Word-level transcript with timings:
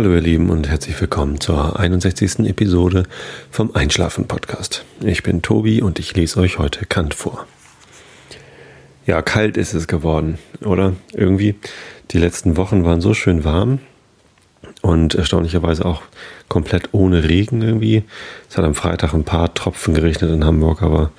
Hallo 0.00 0.14
ihr 0.14 0.22
Lieben 0.22 0.48
und 0.48 0.66
herzlich 0.66 0.98
willkommen 0.98 1.40
zur 1.40 1.78
61. 1.78 2.48
Episode 2.48 3.02
vom 3.50 3.76
Einschlafen 3.76 4.26
Podcast. 4.26 4.82
Ich 5.04 5.22
bin 5.22 5.42
Tobi 5.42 5.82
und 5.82 5.98
ich 5.98 6.16
lese 6.16 6.40
euch 6.40 6.58
heute 6.58 6.86
Kant 6.86 7.12
vor. 7.12 7.46
Ja, 9.04 9.20
kalt 9.20 9.58
ist 9.58 9.74
es 9.74 9.88
geworden, 9.88 10.38
oder? 10.64 10.94
Irgendwie. 11.12 11.54
Die 12.12 12.18
letzten 12.18 12.56
Wochen 12.56 12.82
waren 12.82 13.02
so 13.02 13.12
schön 13.12 13.44
warm 13.44 13.80
und 14.80 15.16
erstaunlicherweise 15.16 15.84
auch 15.84 16.00
komplett 16.48 16.88
ohne 16.92 17.28
Regen 17.28 17.60
irgendwie. 17.60 18.02
Es 18.48 18.56
hat 18.56 18.64
am 18.64 18.74
Freitag 18.74 19.12
ein 19.12 19.24
paar 19.24 19.52
Tropfen 19.52 19.92
geregnet 19.92 20.30
in 20.30 20.46
Hamburg, 20.46 20.80
aber 20.80 21.10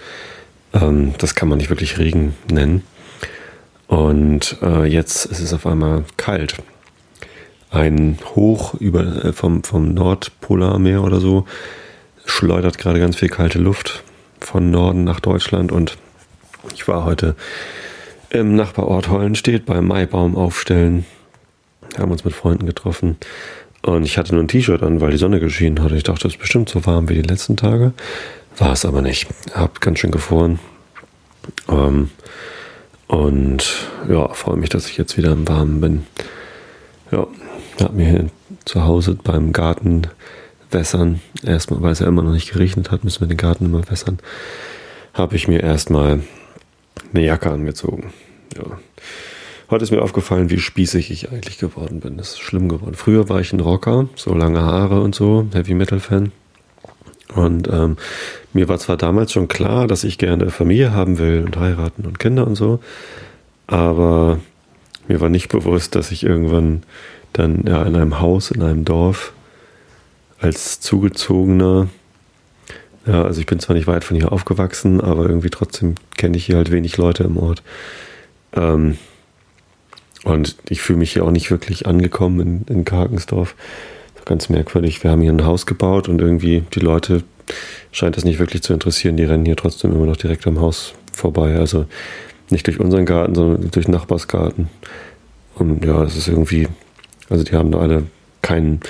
ähm, 0.73 1.13
das 1.19 1.35
kann 1.35 1.49
man 1.49 1.59
nicht 1.59 1.69
wirklich 1.69 1.99
Regen 1.99 2.35
nennen. 2.51 2.81
Und 3.85 4.57
äh, 4.63 4.85
jetzt 4.85 5.25
ist 5.25 5.39
es 5.39 5.53
auf 5.53 5.67
einmal 5.67 6.03
kalt 6.17 6.57
ein 7.71 8.19
Hoch 8.35 8.75
über, 8.75 9.25
äh, 9.25 9.33
vom, 9.33 9.63
vom 9.63 9.93
Nordpolarmeer 9.93 11.03
oder 11.03 11.19
so 11.19 11.45
schleudert 12.25 12.77
gerade 12.77 12.99
ganz 12.99 13.15
viel 13.15 13.29
kalte 13.29 13.59
Luft 13.59 14.03
von 14.39 14.69
Norden 14.69 15.03
nach 15.03 15.19
Deutschland 15.19 15.71
und 15.71 15.97
ich 16.73 16.87
war 16.87 17.05
heute 17.05 17.35
im 18.29 18.55
Nachbarort 18.55 19.09
Hollenstedt 19.09 19.65
beim 19.65 19.87
Maibaum 19.87 20.35
aufstellen, 20.35 21.05
haben 21.97 22.11
uns 22.11 22.23
mit 22.23 22.33
Freunden 22.33 22.65
getroffen 22.65 23.17
und 23.81 24.03
ich 24.03 24.17
hatte 24.17 24.33
nur 24.33 24.43
ein 24.43 24.47
T-Shirt 24.47 24.83
an, 24.83 25.01
weil 25.01 25.11
die 25.11 25.17
Sonne 25.17 25.39
geschienen 25.39 25.83
hat. 25.83 25.91
Ich 25.91 26.03
dachte, 26.03 26.27
es 26.27 26.35
ist 26.35 26.39
bestimmt 26.39 26.69
so 26.69 26.85
warm 26.85 27.09
wie 27.09 27.15
die 27.15 27.21
letzten 27.21 27.57
Tage. 27.57 27.93
War 28.57 28.73
es 28.73 28.85
aber 28.85 29.01
nicht. 29.01 29.27
Hab 29.53 29.81
ganz 29.81 29.99
schön 29.99 30.11
gefroren. 30.11 30.59
Ähm, 31.67 32.11
und 33.07 33.87
ja, 34.07 34.27
freue 34.29 34.57
mich, 34.57 34.69
dass 34.69 34.87
ich 34.87 34.97
jetzt 34.97 35.17
wieder 35.17 35.31
im 35.31 35.47
Warmen 35.47 35.81
bin. 35.81 36.05
Ja, 37.11 37.27
habe 37.81 37.95
mir 37.95 38.09
hier 38.09 38.27
zu 38.65 38.85
Hause 38.85 39.17
beim 39.21 39.53
Garten 39.53 40.07
wässern, 40.71 41.21
erstmal, 41.43 41.81
weil 41.81 41.91
es 41.91 41.99
ja 41.99 42.07
immer 42.07 42.23
noch 42.23 42.31
nicht 42.31 42.51
geregnet 42.51 42.91
hat, 42.91 43.03
müssen 43.03 43.21
wir 43.21 43.27
den 43.27 43.37
Garten 43.37 43.65
immer 43.65 43.89
wässern, 43.89 44.19
habe 45.13 45.35
ich 45.35 45.47
mir 45.47 45.61
erstmal 45.61 46.21
eine 47.13 47.25
Jacke 47.25 47.51
angezogen. 47.51 48.13
Ja. 48.55 48.77
Heute 49.69 49.83
ist 49.83 49.91
mir 49.91 50.01
aufgefallen, 50.01 50.49
wie 50.49 50.59
spießig 50.59 51.11
ich 51.11 51.31
eigentlich 51.31 51.57
geworden 51.57 52.01
bin. 52.01 52.17
Das 52.17 52.31
ist 52.31 52.39
schlimm 52.39 52.67
geworden. 52.67 52.95
Früher 52.95 53.29
war 53.29 53.39
ich 53.39 53.53
ein 53.53 53.61
Rocker, 53.61 54.09
so 54.15 54.33
lange 54.33 54.61
Haare 54.61 55.01
und 55.01 55.15
so, 55.15 55.47
Heavy 55.53 55.73
Metal 55.73 55.99
Fan. 55.99 56.33
Und 57.33 57.69
ähm, 57.69 57.95
mir 58.51 58.67
war 58.67 58.77
zwar 58.79 58.97
damals 58.97 59.31
schon 59.31 59.47
klar, 59.47 59.87
dass 59.87 60.03
ich 60.03 60.17
gerne 60.17 60.49
Familie 60.49 60.91
haben 60.91 61.17
will 61.17 61.43
und 61.45 61.57
heiraten 61.57 62.05
und 62.05 62.19
Kinder 62.19 62.45
und 62.45 62.55
so, 62.55 62.81
aber 63.67 64.39
mir 65.11 65.21
war 65.21 65.29
nicht 65.29 65.49
bewusst, 65.49 65.95
dass 65.95 66.11
ich 66.11 66.23
irgendwann 66.23 66.83
dann 67.33 67.63
ja 67.67 67.83
in 67.83 67.95
einem 67.95 68.19
Haus, 68.19 68.51
in 68.51 68.61
einem 68.61 68.85
Dorf 68.85 69.33
als 70.39 70.79
zugezogener, 70.79 71.89
ja, 73.05 73.23
also 73.23 73.39
ich 73.39 73.45
bin 73.45 73.59
zwar 73.59 73.75
nicht 73.75 73.87
weit 73.87 74.03
von 74.03 74.15
hier 74.15 74.31
aufgewachsen, 74.31 75.01
aber 75.01 75.27
irgendwie 75.27 75.49
trotzdem 75.49 75.95
kenne 76.17 76.37
ich 76.37 76.45
hier 76.45 76.57
halt 76.57 76.71
wenig 76.71 76.97
Leute 76.97 77.23
im 77.23 77.37
Ort. 77.37 77.61
Ähm, 78.53 78.97
und 80.23 80.55
ich 80.69 80.81
fühle 80.81 80.99
mich 80.99 81.13
hier 81.13 81.25
auch 81.25 81.31
nicht 81.31 81.49
wirklich 81.49 81.87
angekommen 81.87 82.39
in, 82.67 82.75
in 82.75 82.85
Karkensdorf. 82.85 83.55
Ganz 84.25 84.49
merkwürdig. 84.49 85.03
Wir 85.03 85.09
haben 85.11 85.21
hier 85.21 85.31
ein 85.31 85.45
Haus 85.45 85.65
gebaut 85.65 86.07
und 86.07 86.21
irgendwie 86.21 86.63
die 86.75 86.79
Leute 86.79 87.23
scheint 87.91 88.17
das 88.17 88.23
nicht 88.23 88.37
wirklich 88.37 88.61
zu 88.61 88.71
interessieren. 88.71 89.17
Die 89.17 89.23
rennen 89.23 89.45
hier 89.45 89.55
trotzdem 89.55 89.91
immer 89.93 90.05
noch 90.05 90.17
direkt 90.17 90.45
am 90.45 90.59
Haus 90.59 90.93
vorbei. 91.11 91.55
Also 91.55 91.87
nicht 92.51 92.67
durch 92.67 92.79
unseren 92.79 93.05
Garten, 93.05 93.35
sondern 93.35 93.71
durch 93.71 93.87
Nachbarsgarten. 93.87 94.69
Und 95.55 95.83
ja, 95.85 96.03
das 96.03 96.15
ist 96.15 96.27
irgendwie 96.27 96.67
also 97.31 97.45
die 97.45 97.55
haben 97.55 97.71
da 97.71 97.79
alle 97.79 98.03
keinen, 98.41 98.81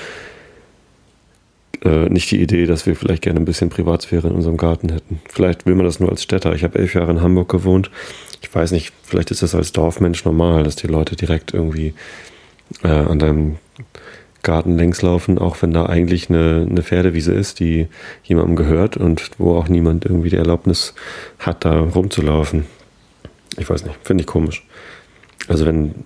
äh, 1.85 2.09
nicht 2.09 2.31
die 2.31 2.41
Idee, 2.41 2.65
dass 2.65 2.87
wir 2.87 2.95
vielleicht 2.95 3.21
gerne 3.21 3.39
ein 3.39 3.45
bisschen 3.45 3.69
Privatsphäre 3.69 4.27
in 4.27 4.33
unserem 4.33 4.57
Garten 4.57 4.89
hätten. 4.89 5.21
Vielleicht 5.29 5.67
will 5.67 5.75
man 5.75 5.85
das 5.85 5.99
nur 5.99 6.09
als 6.09 6.23
Städter. 6.23 6.53
Ich 6.55 6.63
habe 6.63 6.79
elf 6.79 6.95
Jahre 6.95 7.11
in 7.11 7.21
Hamburg 7.21 7.49
gewohnt. 7.49 7.91
Ich 8.41 8.53
weiß 8.53 8.71
nicht, 8.71 8.93
vielleicht 9.03 9.29
ist 9.29 9.43
das 9.43 9.53
als 9.53 9.73
Dorfmensch 9.73 10.25
normal, 10.25 10.63
dass 10.63 10.75
die 10.75 10.87
Leute 10.87 11.15
direkt 11.15 11.53
irgendwie 11.53 11.93
äh, 12.83 12.87
an 12.87 13.19
deinem 13.19 13.57
Garten 14.41 14.75
längs 14.75 15.03
laufen, 15.03 15.37
auch 15.37 15.61
wenn 15.61 15.71
da 15.71 15.85
eigentlich 15.85 16.31
eine, 16.31 16.65
eine 16.67 16.81
Pferdewiese 16.81 17.33
ist, 17.33 17.59
die 17.59 17.87
jemandem 18.23 18.55
gehört 18.55 18.97
und 18.97 19.29
wo 19.37 19.55
auch 19.55 19.67
niemand 19.67 20.05
irgendwie 20.05 20.31
die 20.31 20.37
Erlaubnis 20.37 20.95
hat, 21.37 21.63
da 21.63 21.79
rumzulaufen. 21.79 22.65
Ich 23.57 23.69
weiß 23.69 23.85
nicht, 23.85 23.97
finde 24.03 24.21
ich 24.21 24.27
komisch. 24.27 24.65
Also 25.47 25.65
wenn 25.65 26.05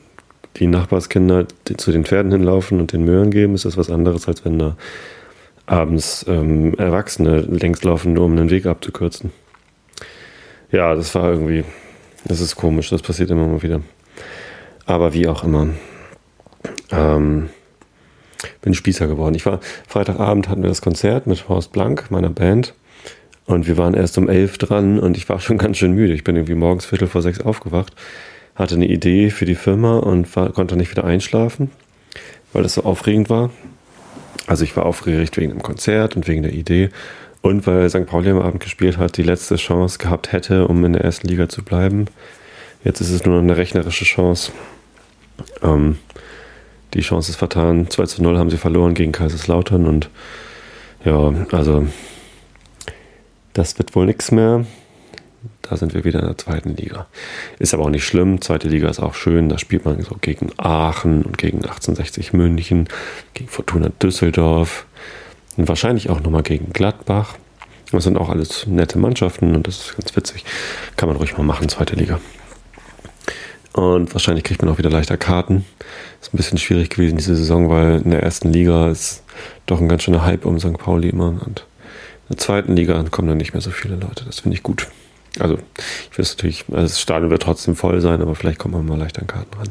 die 0.57 0.67
Nachbarskinder 0.67 1.47
zu 1.77 1.91
den 1.91 2.05
Pferden 2.05 2.31
hinlaufen 2.31 2.79
und 2.79 2.93
den 2.93 3.03
Möhren 3.03 3.31
geben, 3.31 3.55
ist 3.55 3.65
das 3.65 3.77
was 3.77 3.89
anderes, 3.89 4.27
als 4.27 4.45
wenn 4.45 4.57
da 4.57 4.77
abends 5.65 6.25
ähm, 6.27 6.75
Erwachsene 6.75 7.41
längs 7.41 7.83
laufen, 7.83 8.13
nur 8.13 8.25
um 8.25 8.35
den 8.35 8.49
Weg 8.49 8.65
abzukürzen. 8.65 9.31
Ja, 10.71 10.95
das 10.95 11.13
war 11.15 11.29
irgendwie, 11.29 11.63
das 12.25 12.39
ist 12.39 12.55
komisch, 12.55 12.89
das 12.89 13.01
passiert 13.01 13.31
immer 13.31 13.47
mal 13.47 13.61
wieder. 13.61 13.81
Aber 14.85 15.13
wie 15.13 15.27
auch 15.27 15.43
immer. 15.43 15.69
Ähm, 16.91 17.49
bin 18.61 18.73
Spießer 18.73 19.07
geworden. 19.07 19.35
Ich 19.35 19.45
war 19.45 19.59
Freitagabend 19.87 20.49
hatten 20.49 20.61
wir 20.61 20.69
das 20.69 20.81
Konzert 20.81 21.27
mit 21.27 21.47
Horst 21.49 21.71
Blank, 21.71 22.11
meiner 22.11 22.29
Band. 22.29 22.73
Und 23.45 23.67
wir 23.67 23.77
waren 23.77 23.93
erst 23.93 24.17
um 24.17 24.27
elf 24.27 24.57
dran 24.57 24.99
und 24.99 25.17
ich 25.17 25.29
war 25.29 25.39
schon 25.39 25.57
ganz 25.59 25.77
schön 25.77 25.93
müde. 25.93 26.13
Ich 26.13 26.23
bin 26.23 26.35
irgendwie 26.35 26.55
morgens 26.55 26.85
Viertel 26.85 27.07
vor 27.07 27.21
sechs 27.21 27.41
aufgewacht 27.41 27.93
hatte 28.55 28.75
eine 28.75 28.87
Idee 28.87 29.29
für 29.29 29.45
die 29.45 29.55
Firma 29.55 29.97
und 29.97 30.33
war, 30.35 30.51
konnte 30.51 30.77
nicht 30.77 30.89
wieder 30.91 31.03
einschlafen, 31.03 31.71
weil 32.53 32.63
das 32.63 32.75
so 32.75 32.83
aufregend 32.83 33.29
war. 33.29 33.51
Also 34.47 34.63
ich 34.63 34.75
war 34.77 34.85
aufgeregt 34.85 35.37
wegen 35.37 35.51
dem 35.51 35.61
Konzert 35.61 36.15
und 36.15 36.27
wegen 36.27 36.43
der 36.43 36.53
Idee 36.53 36.89
und 37.41 37.67
weil 37.67 37.89
St. 37.89 38.05
Pauli 38.05 38.29
am 38.29 38.39
Abend 38.39 38.61
gespielt 38.61 38.97
hat, 38.97 39.17
die 39.17 39.23
letzte 39.23 39.57
Chance 39.57 39.97
gehabt 39.97 40.31
hätte, 40.31 40.67
um 40.67 40.83
in 40.85 40.93
der 40.93 41.03
ersten 41.03 41.27
Liga 41.27 41.49
zu 41.49 41.63
bleiben. 41.63 42.05
Jetzt 42.83 43.01
ist 43.01 43.09
es 43.09 43.25
nur 43.25 43.35
noch 43.35 43.43
eine 43.43 43.57
rechnerische 43.57 44.05
Chance. 44.05 44.51
Ähm, 45.61 45.97
die 46.93 47.01
Chance 47.01 47.31
ist 47.31 47.37
vertan. 47.37 47.89
2 47.89 48.05
zu 48.05 48.23
0 48.23 48.37
haben 48.37 48.49
sie 48.49 48.57
verloren 48.57 48.93
gegen 48.93 49.11
Kaiserslautern 49.11 49.85
und 49.85 50.09
ja, 51.03 51.33
also 51.51 51.87
das 53.55 53.77
wird 53.79 53.95
wohl 53.95 54.05
nichts 54.05 54.31
mehr. 54.31 54.65
Da 55.63 55.77
sind 55.77 55.93
wir 55.95 56.03
wieder 56.03 56.19
in 56.19 56.27
der 56.27 56.37
zweiten 56.37 56.75
Liga. 56.75 57.07
Ist 57.57 57.73
aber 57.73 57.85
auch 57.85 57.89
nicht 57.89 58.05
schlimm. 58.05 58.41
Zweite 58.41 58.67
Liga 58.67 58.87
ist 58.89 58.99
auch 58.99 59.15
schön. 59.15 59.49
Da 59.49 59.57
spielt 59.57 59.85
man 59.85 60.01
so 60.03 60.15
gegen 60.19 60.51
Aachen 60.57 61.23
und 61.23 61.37
gegen 61.37 61.57
1860 61.57 62.33
München, 62.33 62.87
gegen 63.33 63.49
Fortuna 63.49 63.89
Düsseldorf 64.01 64.85
und 65.57 65.67
wahrscheinlich 65.67 66.09
auch 66.09 66.19
nochmal 66.21 66.43
gegen 66.43 66.71
Gladbach. 66.73 67.35
Das 67.91 68.03
sind 68.03 68.17
auch 68.17 68.29
alles 68.29 68.67
nette 68.67 68.99
Mannschaften 68.99 69.55
und 69.55 69.67
das 69.67 69.77
ist 69.77 69.97
ganz 69.97 70.15
witzig. 70.15 70.43
Kann 70.97 71.07
man 71.07 71.17
ruhig 71.17 71.37
mal 71.37 71.43
machen, 71.43 71.69
zweite 71.69 71.95
Liga. 71.95 72.19
Und 73.73 74.13
wahrscheinlich 74.13 74.43
kriegt 74.43 74.61
man 74.61 74.71
auch 74.71 74.77
wieder 74.77 74.89
leichter 74.89 75.17
Karten. 75.17 75.65
Ist 76.21 76.33
ein 76.33 76.37
bisschen 76.37 76.57
schwierig 76.57 76.89
gewesen 76.89 77.17
diese 77.17 77.35
Saison, 77.35 77.69
weil 77.69 78.01
in 78.01 78.11
der 78.11 78.23
ersten 78.23 78.51
Liga 78.51 78.89
ist 78.89 79.23
doch 79.65 79.79
ein 79.79 79.89
ganz 79.89 80.03
schöner 80.03 80.23
Hype 80.23 80.45
um 80.45 80.59
St. 80.59 80.77
Pauli 80.77 81.09
immer. 81.09 81.39
Und 81.45 81.65
der 82.29 82.37
zweiten 82.37 82.75
Liga 82.75 83.03
kommen 83.11 83.27
dann 83.27 83.37
nicht 83.37 83.53
mehr 83.53 83.61
so 83.61 83.71
viele 83.71 83.95
Leute. 83.95 84.25
Das 84.25 84.39
finde 84.39 84.57
ich 84.57 84.63
gut. 84.63 84.87
Also, 85.39 85.59
ich 86.11 86.17
weiß 86.17 86.35
natürlich, 86.35 86.65
also 86.69 86.81
das 86.81 87.01
Stadion 87.01 87.29
wird 87.29 87.43
trotzdem 87.43 87.75
voll 87.75 88.01
sein, 88.01 88.21
aber 88.21 88.35
vielleicht 88.35 88.59
kommt 88.59 88.73
man 88.73 88.85
mal 88.85 88.97
leicht 88.97 89.19
an 89.19 89.27
Karten 89.27 89.53
ran. 89.57 89.69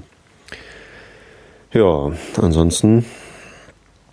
Ja, 1.73 2.13
ansonsten 2.41 3.05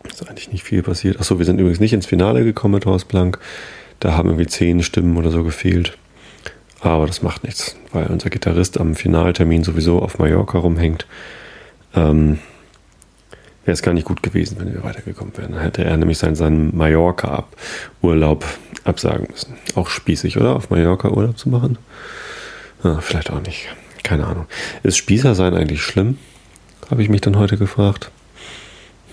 ist 0.09 0.27
eigentlich 0.27 0.51
nicht 0.51 0.63
viel 0.63 0.81
passiert. 0.81 1.19
Achso, 1.19 1.37
wir 1.37 1.45
sind 1.45 1.59
übrigens 1.59 1.79
nicht 1.79 1.93
ins 1.93 2.05
Finale 2.05 2.43
gekommen 2.43 2.75
mit 2.75 2.85
Horst 2.85 3.07
Blank. 3.07 3.37
Da 3.99 4.13
haben 4.13 4.29
irgendwie 4.29 4.47
zehn 4.47 4.81
Stimmen 4.81 5.17
oder 5.17 5.29
so 5.29 5.43
gefehlt. 5.43 5.97
Aber 6.79 7.05
das 7.05 7.21
macht 7.21 7.43
nichts, 7.43 7.75
weil 7.91 8.07
unser 8.07 8.31
Gitarrist 8.31 8.79
am 8.79 8.95
Finaltermin 8.95 9.63
sowieso 9.63 9.99
auf 10.01 10.17
Mallorca 10.17 10.57
rumhängt. 10.57 11.05
Ähm, 11.93 12.39
wäre 13.71 13.75
es 13.75 13.83
gar 13.83 13.93
nicht 13.93 14.05
gut 14.05 14.21
gewesen, 14.21 14.57
wenn 14.59 14.73
wir 14.73 14.83
weitergekommen 14.83 15.37
wären. 15.37 15.53
Dann 15.53 15.61
hätte 15.61 15.85
er 15.85 15.95
nämlich 15.95 16.17
seinen, 16.17 16.35
seinen 16.35 16.75
Mallorca-Urlaub 16.75 18.43
absagen 18.83 19.27
müssen. 19.31 19.55
Auch 19.75 19.87
spießig, 19.87 20.35
oder? 20.35 20.57
Auf 20.57 20.69
Mallorca 20.69 21.09
Urlaub 21.09 21.37
zu 21.37 21.47
machen? 21.47 21.77
Ja, 22.83 22.99
vielleicht 22.99 23.31
auch 23.31 23.41
nicht. 23.41 23.69
Keine 24.03 24.27
Ahnung. 24.27 24.45
Ist 24.83 24.97
Spießer 24.97 25.35
sein 25.35 25.53
eigentlich 25.53 25.81
schlimm? 25.83 26.17
Habe 26.89 27.01
ich 27.01 27.07
mich 27.07 27.21
dann 27.21 27.37
heute 27.37 27.55
gefragt. 27.55 28.11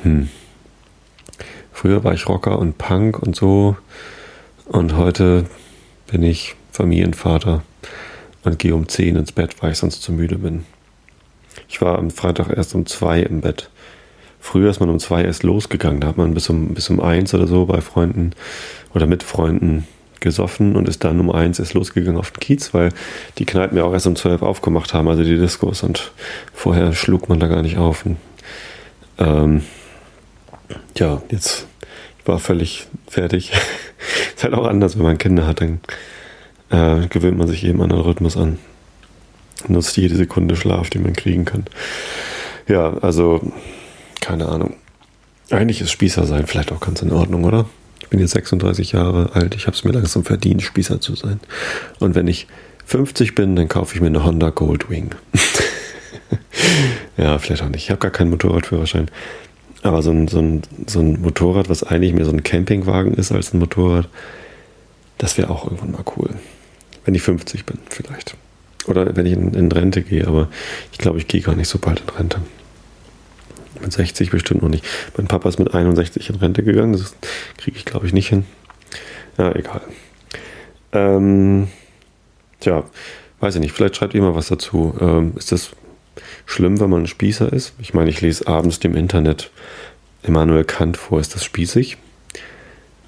Hm. 0.03 0.29
Früher 1.73 2.03
war 2.03 2.15
ich 2.15 2.29
Rocker 2.29 2.59
und 2.59 2.79
Punk 2.79 3.21
und 3.21 3.37
so. 3.37 3.77
Und 4.65 4.97
heute 4.97 5.45
bin 6.11 6.25
ich 6.25 6.57
Familienvater 6.73 7.63
und 8.43 8.59
gehe 8.59 8.75
um 8.75 8.89
10 8.89 9.15
ins 9.15 9.31
Bett, 9.31 9.55
weil 9.61 9.71
ich 9.71 9.79
sonst 9.79 10.03
zu 10.03 10.11
müde 10.11 10.39
bin. 10.39 10.65
Ich 11.69 11.81
war 11.81 11.97
am 11.97 12.11
Freitag 12.11 12.51
erst 12.51 12.75
um 12.75 12.87
2 12.87 13.21
im 13.21 13.41
Bett. 13.41 13.71
Früher 14.41 14.71
ist 14.71 14.81
man 14.81 14.89
um 14.89 14.99
zwei 14.99 15.25
erst 15.25 15.43
losgegangen. 15.43 16.01
Da 16.01 16.09
hat 16.09 16.17
man 16.17 16.35
bis 16.35 16.49
um, 16.49 16.75
bis 16.75 16.89
um 16.91 17.01
eins 17.01 17.35
oder 17.35 17.47
so 17.47 17.67
bei 17.67 17.81
Freunden 17.81 18.33
oder 18.95 19.07
mit 19.07 19.23
Freunden 19.23 19.87
gesoffen 20.21 20.77
und 20.77 20.89
ist 20.89 21.05
dann 21.05 21.21
um 21.21 21.31
eins 21.31 21.59
erst 21.59 21.75
losgegangen 21.75 22.19
auf 22.19 22.31
den 22.31 22.41
Kiez, 22.41 22.75
weil 22.75 22.91
die 23.39 23.45
Kneipen 23.45 23.79
ja 23.79 23.85
auch 23.85 23.93
erst 23.93 24.07
um 24.07 24.17
zwölf 24.17 24.43
aufgemacht 24.43 24.95
haben, 24.95 25.09
also 25.09 25.23
die 25.23 25.39
Diskos. 25.39 25.83
Und 25.83 26.13
vorher 26.53 26.93
schlug 26.93 27.29
man 27.29 27.41
da 27.41 27.47
gar 27.47 27.63
nicht 27.63 27.79
auf. 27.79 28.07
Und, 28.07 28.17
ähm, 29.19 29.63
ja, 30.97 31.23
jetzt 31.31 31.67
war 32.25 32.39
völlig 32.39 32.87
fertig. 33.07 33.53
ist 34.37 34.45
halt 34.45 34.55
auch 34.55 34.67
anders, 34.67 34.97
wenn 34.97 35.05
man 35.05 35.19
Kinder 35.19 35.47
hat, 35.47 35.61
dann 35.61 35.81
äh, 36.71 37.07
gewöhnt 37.09 37.39
man 37.39 37.49
sich 37.49 37.65
eben 37.65 37.81
an 37.81 37.91
den 37.91 38.01
Rhythmus 38.01 38.37
an. 38.37 38.59
Nutzt 39.67 39.97
jede 39.97 40.15
Sekunde 40.15 40.57
Schlaf, 40.57 40.91
die 40.91 40.99
man 40.99 41.15
kriegen 41.15 41.45
kann. 41.45 41.65
Ja, 42.69 42.97
also, 42.99 43.53
keine 44.21 44.49
Ahnung. 44.49 44.75
Eigentlich 45.51 45.81
ist 45.81 45.91
Spießer 45.91 46.27
sein 46.27 46.47
vielleicht 46.47 46.73
auch 46.73 46.81
ganz 46.81 47.03
in 47.03 47.13
Ordnung, 47.13 47.45
oder? 47.45 47.67
Ich 48.01 48.09
bin 48.09 48.21
jetzt 48.21 48.33
36 48.33 48.93
Jahre 48.93 49.31
alt, 49.35 49.55
ich 49.55 49.67
habe 49.67 49.77
es 49.77 49.85
mir 49.85 49.93
langsam 49.93 50.25
verdient, 50.25 50.63
Spießer 50.63 51.01
zu 51.01 51.15
sein. 51.15 51.41
Und 51.99 52.15
wenn 52.15 52.27
ich 52.27 52.47
50 52.87 53.35
bin, 53.35 53.55
dann 53.55 53.69
kaufe 53.69 53.95
ich 53.95 54.01
mir 54.01 54.07
eine 54.07 54.25
Honda 54.25 54.51
Goldwing. 54.51 55.11
ja, 57.17 57.39
vielleicht 57.39 57.63
auch 57.63 57.69
nicht. 57.69 57.85
Ich 57.85 57.91
habe 57.91 58.01
gar 58.01 58.11
keinen 58.11 58.31
Motorradführerschein. 58.31 59.11
Aber 59.83 60.03
so 60.03 60.11
ein, 60.11 60.27
so, 60.29 60.39
ein, 60.39 60.63
so 60.87 61.01
ein 61.01 61.21
Motorrad, 61.21 61.69
was 61.69 61.83
eigentlich 61.83 62.15
mehr 62.15 62.25
so 62.25 62.33
ein 62.33 62.43
Campingwagen 62.43 63.15
ist 63.15 63.31
als 63.31 63.53
ein 63.53 63.59
Motorrad, 63.59 64.09
das 65.19 65.37
wäre 65.37 65.51
auch 65.51 65.65
irgendwann 65.65 65.93
mal 65.93 66.05
cool. 66.17 66.31
Wenn 67.05 67.15
ich 67.15 67.23
50 67.23 67.67
bin, 67.67 67.79
vielleicht. 67.91 68.37
Oder 68.87 69.15
wenn 69.17 69.27
ich 69.27 69.35
in, 69.35 69.55
in 69.55 69.71
Rente 69.71 70.03
gehe, 70.03 70.27
aber 70.27 70.49
ich 70.93 70.99
glaube, 70.99 71.19
ich 71.19 71.29
gehe 71.29 71.43
gar 71.43 71.55
nicht 71.55 71.69
so 71.69 71.79
bald 71.79 72.01
in 72.01 72.17
Rente. 72.17 72.41
Mit 73.81 73.93
60 73.93 74.31
bestimmt 74.31 74.63
noch 74.63 74.69
nicht. 74.69 74.85
Mein 75.17 75.29
Papa 75.29 75.49
ist 75.49 75.59
mit 75.59 75.75
61 75.75 76.31
in 76.31 76.37
Rente 76.37 76.63
gegangen. 76.63 76.93
Das 76.93 77.15
kriege 77.57 77.77
ich, 77.77 77.85
glaube 77.85 78.07
ich, 78.07 78.13
nicht 78.13 78.29
hin. 78.29 78.45
Ja, 79.37 79.55
egal. 79.55 79.83
Ähm, 80.93 81.69
tja, 82.61 82.85
weiß 83.41 83.55
ich 83.57 83.61
nicht. 83.61 83.73
Vielleicht 83.73 83.97
schreibt 83.97 84.15
ihr 84.15 84.23
mal 84.23 84.35
was 84.35 84.49
dazu. 84.49 84.95
Ähm, 85.01 85.33
ist 85.37 85.53
das 85.53 85.71
schlimm, 86.47 86.81
wenn 86.81 86.91
man 86.91 87.03
ein 87.03 87.07
Spießer 87.07 87.53
ist? 87.53 87.75
Ich 87.79 87.95
meine, 87.95 88.11
ich 88.11 88.21
lese 88.21 88.47
abends 88.47 88.81
dem 88.81 88.97
Internet 88.97 89.51
Immanuel 90.23 90.65
Kant 90.65 90.97
vor. 90.97 91.21
Ist 91.21 91.35
das 91.35 91.45
spießig? 91.45 91.97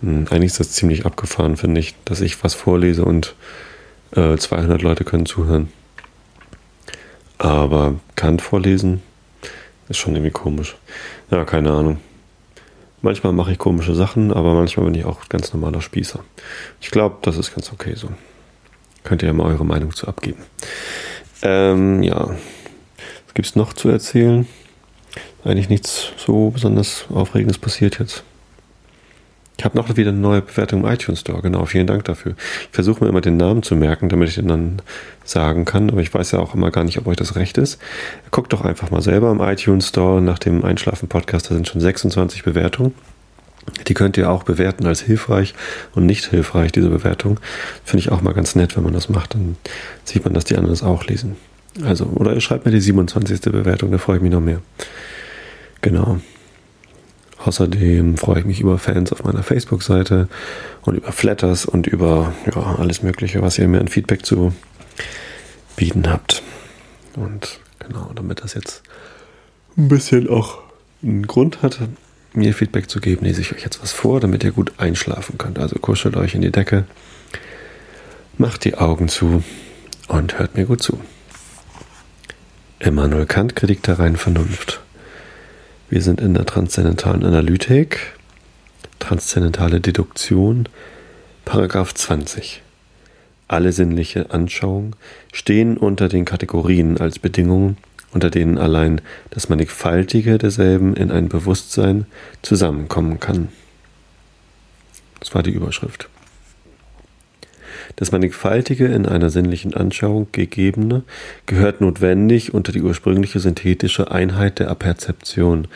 Hm, 0.02 0.26
eigentlich 0.30 0.52
ist 0.52 0.60
das 0.60 0.72
ziemlich 0.72 1.06
abgefahren, 1.06 1.56
finde 1.56 1.80
ich, 1.80 1.94
dass 2.04 2.20
ich 2.20 2.42
was 2.42 2.54
vorlese 2.54 3.04
und 3.04 3.34
äh, 4.12 4.36
200 4.36 4.82
Leute 4.82 5.04
können 5.04 5.26
zuhören. 5.26 5.72
Aber 7.38 7.94
Kant 8.16 8.42
vorlesen 8.42 9.02
ist 9.90 9.98
schon 9.98 10.14
irgendwie 10.14 10.30
komisch. 10.30 10.76
Ja, 11.30 11.44
keine 11.44 11.72
Ahnung. 11.72 11.98
Manchmal 13.02 13.32
mache 13.32 13.52
ich 13.52 13.58
komische 13.58 13.94
Sachen, 13.94 14.32
aber 14.32 14.54
manchmal 14.54 14.86
bin 14.86 14.94
ich 14.94 15.04
auch 15.04 15.28
ganz 15.28 15.52
normaler 15.52 15.82
Spießer. 15.82 16.20
Ich 16.80 16.90
glaube, 16.90 17.16
das 17.22 17.36
ist 17.36 17.54
ganz 17.54 17.72
okay 17.72 17.94
so. 17.94 18.08
Könnt 19.04 19.22
ihr 19.22 19.28
ja 19.28 19.32
mal 19.32 19.46
eure 19.46 19.64
Meinung 19.64 19.94
zu 19.94 20.06
abgeben. 20.06 20.42
Ähm, 21.42 22.02
ja, 22.02 22.28
was 22.28 23.34
gibt 23.34 23.48
es 23.48 23.56
noch 23.56 23.72
zu 23.72 23.88
erzählen? 23.88 24.46
Eigentlich 25.42 25.70
nichts 25.70 26.12
so 26.18 26.50
besonders 26.50 27.06
Aufregendes 27.12 27.58
passiert 27.58 27.98
jetzt. 27.98 28.22
Ich 29.60 29.64
habe 29.66 29.76
noch 29.76 29.94
wieder 29.94 30.08
eine 30.08 30.18
neue 30.18 30.40
Bewertung 30.40 30.84
im 30.84 30.90
iTunes 30.90 31.20
Store. 31.20 31.42
Genau, 31.42 31.66
vielen 31.66 31.86
Dank 31.86 32.04
dafür. 32.04 32.32
Ich 32.62 32.68
versuche 32.72 33.04
mir 33.04 33.10
immer 33.10 33.20
den 33.20 33.36
Namen 33.36 33.62
zu 33.62 33.76
merken, 33.76 34.08
damit 34.08 34.30
ich 34.30 34.36
den 34.36 34.48
dann 34.48 34.80
sagen 35.22 35.66
kann. 35.66 35.90
Aber 35.90 36.00
ich 36.00 36.14
weiß 36.14 36.30
ja 36.30 36.38
auch 36.38 36.54
immer 36.54 36.70
gar 36.70 36.82
nicht, 36.82 36.96
ob 36.96 37.06
euch 37.06 37.18
das 37.18 37.36
recht 37.36 37.58
ist. 37.58 37.78
Guckt 38.30 38.54
doch 38.54 38.62
einfach 38.62 38.90
mal 38.90 39.02
selber 39.02 39.30
im 39.30 39.38
iTunes 39.40 39.88
Store 39.88 40.22
nach 40.22 40.38
dem 40.38 40.64
Einschlafen-Podcast. 40.64 41.50
Da 41.50 41.54
sind 41.54 41.68
schon 41.68 41.82
26 41.82 42.42
Bewertungen. 42.42 42.94
Die 43.86 43.92
könnt 43.92 44.16
ihr 44.16 44.30
auch 44.30 44.44
bewerten 44.44 44.86
als 44.86 45.02
hilfreich 45.02 45.52
und 45.94 46.06
nicht 46.06 46.24
hilfreich, 46.24 46.72
diese 46.72 46.88
Bewertung. 46.88 47.38
Finde 47.84 48.00
ich 48.00 48.10
auch 48.10 48.22
mal 48.22 48.32
ganz 48.32 48.54
nett, 48.54 48.78
wenn 48.78 48.84
man 48.84 48.94
das 48.94 49.10
macht. 49.10 49.34
Dann 49.34 49.58
sieht 50.04 50.24
man, 50.24 50.32
dass 50.32 50.46
die 50.46 50.56
anderen 50.56 50.72
es 50.72 50.82
auch 50.82 51.04
lesen. 51.04 51.36
Also, 51.84 52.06
oder 52.06 52.32
ihr 52.32 52.40
schreibt 52.40 52.64
mir 52.64 52.72
die 52.72 52.80
27. 52.80 53.42
Bewertung, 53.42 53.90
da 53.90 53.98
freue 53.98 54.16
ich 54.16 54.22
mich 54.22 54.32
noch 54.32 54.40
mehr. 54.40 54.62
Genau. 55.82 56.18
Außerdem 57.44 58.18
freue 58.18 58.40
ich 58.40 58.44
mich 58.44 58.60
über 58.60 58.78
Fans 58.78 59.12
auf 59.12 59.24
meiner 59.24 59.42
Facebook-Seite 59.42 60.28
und 60.82 60.96
über 60.96 61.10
Flatters 61.10 61.64
und 61.64 61.86
über 61.86 62.34
ja, 62.46 62.76
alles 62.76 63.02
Mögliche, 63.02 63.40
was 63.40 63.58
ihr 63.58 63.66
mir 63.66 63.80
an 63.80 63.88
Feedback 63.88 64.26
zu 64.26 64.52
bieten 65.76 66.10
habt. 66.10 66.42
Und 67.16 67.60
genau, 67.78 68.10
damit 68.14 68.44
das 68.44 68.54
jetzt 68.54 68.82
ein 69.78 69.88
bisschen 69.88 70.28
auch 70.28 70.58
einen 71.02 71.26
Grund 71.26 71.62
hat, 71.62 71.78
mir 72.34 72.52
Feedback 72.52 72.90
zu 72.90 73.00
geben, 73.00 73.24
lese 73.24 73.40
ich 73.40 73.52
euch 73.54 73.64
jetzt 73.64 73.82
was 73.82 73.92
vor, 73.92 74.20
damit 74.20 74.44
ihr 74.44 74.52
gut 74.52 74.74
einschlafen 74.76 75.38
könnt. 75.38 75.58
Also 75.58 75.78
kuschelt 75.78 76.16
euch 76.16 76.34
in 76.34 76.42
die 76.42 76.52
Decke, 76.52 76.84
macht 78.36 78.64
die 78.64 78.76
Augen 78.76 79.08
zu 79.08 79.42
und 80.08 80.38
hört 80.38 80.56
mir 80.56 80.66
gut 80.66 80.82
zu. 80.82 81.00
Immanuel 82.78 83.26
Kant, 83.26 83.56
Kritik 83.56 83.82
der 83.82 83.98
reinen 83.98 84.16
Vernunft. 84.16 84.80
Wir 85.90 86.02
sind 86.02 86.20
in 86.20 86.34
der 86.34 86.46
transzendentalen 86.46 87.24
Analytik, 87.24 88.12
transzendentale 89.00 89.80
Deduktion, 89.80 90.68
Paragraph 91.44 91.92
20. 91.92 92.62
Alle 93.48 93.72
sinnliche 93.72 94.30
Anschauungen 94.30 94.94
stehen 95.32 95.76
unter 95.76 96.08
den 96.08 96.24
Kategorien 96.24 96.98
als 96.98 97.18
Bedingungen, 97.18 97.76
unter 98.12 98.30
denen 98.30 98.56
allein 98.56 99.00
das 99.30 99.48
Mannigfaltige 99.48 100.38
derselben 100.38 100.94
in 100.94 101.10
ein 101.10 101.28
Bewusstsein 101.28 102.06
zusammenkommen 102.42 103.18
kann. 103.18 103.48
Das 105.18 105.34
war 105.34 105.42
die 105.42 105.50
Überschrift. 105.50 106.08
Das 107.96 108.12
Mannigfaltige 108.12 108.86
in 108.86 109.06
einer 109.06 109.30
sinnlichen 109.30 109.74
Anschauung 109.74 110.28
Gegebene 110.32 111.02
gehört 111.46 111.80
notwendig 111.80 112.54
unter 112.54 112.72
die 112.72 112.82
ursprüngliche 112.82 113.40
synthetische 113.40 114.10
Einheit 114.10 114.58
der 114.58 114.70
Aperzeption, 114.70 115.68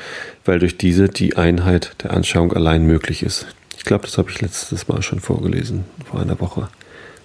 weil 0.45 0.59
durch 0.59 0.79
diese 0.79 1.09
die 1.09 1.37
Einheit 1.37 1.97
der 2.03 2.13
Anschauung 2.13 2.53
allein 2.53 2.87
möglich 2.87 3.23
ist. 3.23 3.47
Ich 3.77 3.85
glaube, 3.85 4.07
das 4.07 4.17
habe 4.17 4.31
ich 4.31 4.41
letztes 4.41 4.89
Mal 4.89 5.03
schon 5.03 5.21
vorgelesen, 5.21 5.85
vor 6.05 6.21
einer 6.21 6.41
Woche. 6.41 6.69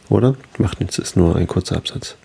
Oder? 0.09 0.36
Macht 0.57 0.80
nichts, 0.81 0.97
ist 0.97 1.15
nur 1.15 1.36
ein 1.36 1.47
kurzer 1.47 1.77
Absatz. 1.77 2.18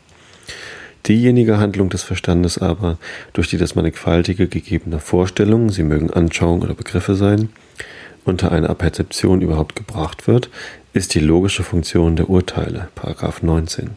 Diejenige 1.06 1.58
Handlung 1.58 1.90
des 1.90 2.02
Verstandes 2.02 2.56
aber, 2.56 2.98
durch 3.34 3.48
die 3.48 3.58
das 3.58 3.74
Mannigfaltige 3.74 4.48
gegebener 4.48 5.00
Vorstellungen, 5.00 5.68
sie 5.68 5.82
mögen 5.82 6.10
Anschauungen 6.10 6.62
oder 6.62 6.74
Begriffe 6.74 7.14
sein, 7.14 7.50
unter 8.24 8.50
eine 8.52 8.70
Aperzeption 8.70 9.42
überhaupt 9.42 9.76
gebracht 9.76 10.26
wird, 10.26 10.48
ist 10.94 11.14
die 11.14 11.20
logische 11.20 11.64
Funktion 11.64 12.16
der 12.16 12.30
Urteile, 12.30 12.88
19. 13.42 13.90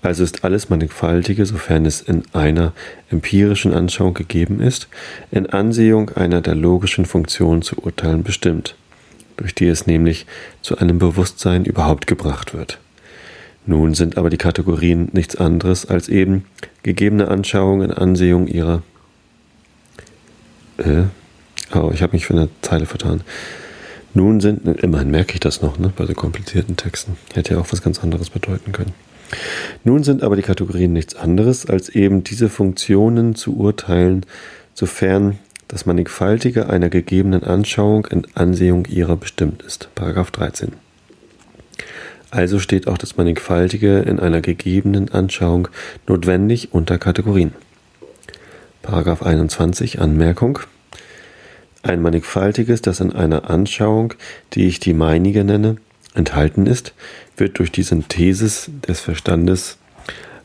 Also 0.00 0.24
ist 0.24 0.44
alles 0.44 0.70
Mannigfaltige, 0.70 1.46
sofern 1.46 1.86
es 1.86 2.00
in 2.00 2.24
einer 2.32 2.72
empirischen 3.10 3.72
Anschauung 3.72 4.14
gegeben 4.14 4.60
ist, 4.60 4.88
in 5.30 5.46
Ansehung 5.46 6.10
einer 6.10 6.40
der 6.40 6.54
logischen 6.54 7.04
Funktionen 7.04 7.62
zu 7.62 7.76
urteilen 7.76 8.22
bestimmt, 8.22 8.74
durch 9.36 9.54
die 9.54 9.66
es 9.66 9.86
nämlich 9.86 10.26
zu 10.62 10.78
einem 10.78 10.98
Bewusstsein 10.98 11.64
überhaupt 11.64 12.06
gebracht 12.06 12.54
wird. 12.54 12.78
Nun 13.66 13.94
sind 13.94 14.18
aber 14.18 14.30
die 14.30 14.36
Kategorien 14.36 15.08
nichts 15.12 15.36
anderes 15.36 15.86
als 15.86 16.08
eben 16.08 16.44
gegebene 16.82 17.28
Anschauungen 17.28 17.90
in 17.90 17.96
Ansehung 17.96 18.46
ihrer. 18.46 18.82
Äh? 20.78 21.04
Oh, 21.74 21.90
ich 21.94 22.02
habe 22.02 22.12
mich 22.12 22.26
für 22.26 22.34
eine 22.34 22.48
Zeile 22.60 22.84
vertan. 22.84 23.22
Nun 24.14 24.40
sind, 24.40 24.66
immerhin 24.82 25.10
merke 25.10 25.34
ich 25.34 25.40
das 25.40 25.60
noch, 25.60 25.78
ne, 25.78 25.92
bei 25.94 26.06
so 26.06 26.14
komplizierten 26.14 26.76
Texten. 26.76 27.16
Hätte 27.34 27.54
ja 27.54 27.60
auch 27.60 27.72
was 27.72 27.82
ganz 27.82 28.02
anderes 28.02 28.30
bedeuten 28.30 28.72
können. 28.72 28.94
Nun 29.82 30.04
sind 30.04 30.22
aber 30.22 30.36
die 30.36 30.42
Kategorien 30.42 30.92
nichts 30.92 31.16
anderes, 31.16 31.66
als 31.66 31.88
eben 31.88 32.22
diese 32.22 32.48
Funktionen 32.48 33.34
zu 33.34 33.56
urteilen, 33.56 34.24
sofern 34.72 35.38
das 35.66 35.86
Mannigfaltige 35.86 36.68
einer 36.68 36.90
gegebenen 36.90 37.42
Anschauung 37.42 38.06
in 38.06 38.26
Ansehung 38.34 38.86
ihrer 38.86 39.16
bestimmt 39.16 39.62
ist. 39.62 39.88
Paragraph 39.94 40.30
13. 40.30 40.72
Also 42.30 42.58
steht 42.58 42.86
auch 42.86 42.98
das 42.98 43.16
Mannigfaltige 43.16 44.00
in 44.00 44.20
einer 44.20 44.40
gegebenen 44.40 45.10
Anschauung 45.12 45.68
notwendig 46.06 46.72
unter 46.72 46.98
Kategorien. 46.98 47.52
Paragraph 48.82 49.22
21 49.22 50.00
Anmerkung. 50.00 50.58
Ein 51.84 52.00
mannigfaltiges, 52.00 52.80
das 52.80 53.00
in 53.00 53.12
einer 53.12 53.50
Anschauung, 53.50 54.14
die 54.54 54.66
ich 54.66 54.80
die 54.80 54.94
meinige 54.94 55.44
nenne, 55.44 55.76
enthalten 56.14 56.64
ist, 56.64 56.94
wird 57.36 57.58
durch 57.58 57.70
die 57.70 57.82
Synthesis 57.82 58.70
des 58.88 59.00
Verstandes 59.00 59.76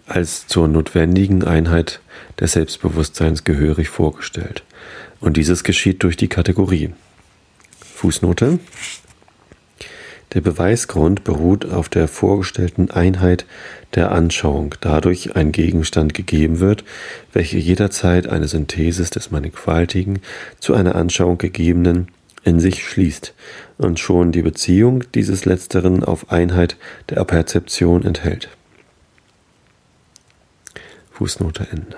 als 0.05 0.47
zur 0.47 0.67
notwendigen 0.67 1.45
Einheit 1.45 2.01
des 2.41 2.51
Selbstbewusstseins 2.51 3.45
gehörig 3.45 3.87
vorgestellt. 3.87 4.63
Und 5.21 5.37
dieses 5.37 5.63
geschieht 5.63 6.03
durch 6.03 6.17
die 6.17 6.27
Kategorie. 6.27 6.89
Fußnote. 7.95 8.59
Der 10.33 10.41
Beweisgrund 10.41 11.23
beruht 11.23 11.65
auf 11.65 11.89
der 11.89 12.07
vorgestellten 12.07 12.91
Einheit 12.91 13.45
der 13.95 14.11
Anschauung, 14.11 14.75
dadurch 14.79 15.35
ein 15.35 15.51
Gegenstand 15.51 16.13
gegeben 16.13 16.59
wird, 16.59 16.83
welche 17.33 17.57
jederzeit 17.57 18.27
eine 18.27 18.47
Synthesis 18.47 19.09
des 19.09 19.31
Mannigfaltigen 19.31 20.19
zu 20.59 20.75
einer 20.75 20.95
Anschauung 20.95 21.39
gegebenen 21.39 22.09
in 22.43 22.59
sich 22.59 22.85
schließt 22.85 23.33
und 23.79 23.99
schon 23.99 24.31
die 24.31 24.43
Beziehung 24.43 25.03
dieses 25.13 25.45
Letzteren 25.45 26.03
auf 26.03 26.31
Einheit 26.31 26.77
der 27.09 27.19
Aperzeption 27.19 28.05
enthält. 28.05 28.49
Fußnote 31.11 31.67
Ende. 31.71 31.97